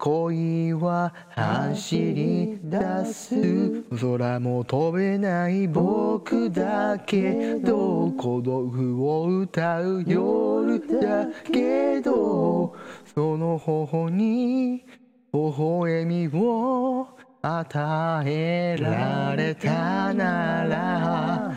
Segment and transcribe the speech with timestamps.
[0.00, 3.84] 恋は走り出す。
[4.00, 7.56] 空も飛べない僕だけ。
[7.56, 12.74] ど孤独を歌う夜だけど。
[13.14, 14.86] その頬に
[15.34, 17.06] 微笑みを
[17.42, 21.52] 与えられたなら。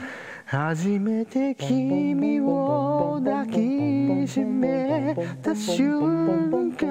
[0.46, 6.83] 初めて君を抱きしめた瞬間。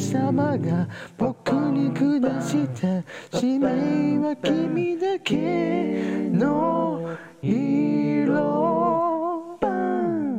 [0.00, 8.60] 様が僕に下した使命は君だけの色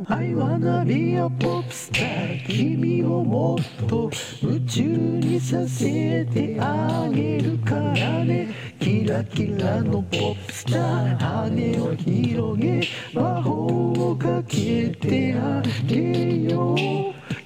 [0.08, 4.10] I wanna be a pop star 君をもっと
[4.42, 12.82] 宇宙にさせてあげるからねキラキラのポップスター羽を広げ
[13.14, 16.76] 魔法をかけてあげよう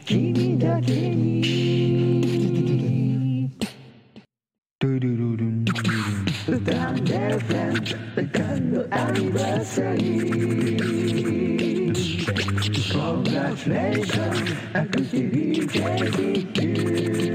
[0.04, 1.55] 君だけに
[4.98, 5.66] Down
[7.04, 7.38] there,
[8.14, 9.98] the candle anniversary.
[12.90, 15.68] Congratulations, happy TV,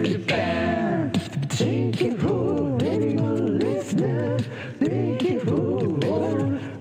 [0.03, 1.11] Japan.
[1.49, 4.39] Thank you for being listener.
[4.79, 5.81] Thank you for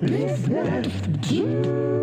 [0.00, 1.99] listener.